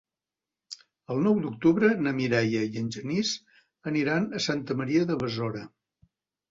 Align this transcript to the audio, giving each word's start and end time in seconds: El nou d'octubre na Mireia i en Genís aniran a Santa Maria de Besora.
El 1.15 1.21
nou 1.27 1.37
d'octubre 1.43 1.91
na 2.07 2.15
Mireia 2.21 2.65
i 2.71 2.81
en 2.83 2.91
Genís 2.97 3.37
aniran 3.93 4.27
a 4.41 4.45
Santa 4.51 4.81
Maria 4.85 5.11
de 5.13 5.21
Besora. 5.25 5.65